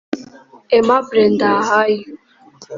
[0.75, 2.07] Aimable Ndahayo